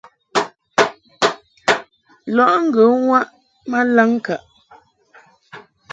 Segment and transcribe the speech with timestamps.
[2.35, 3.25] Lɔʼ ŋgə waʼ
[3.69, 4.41] ma laŋŋkaʼ.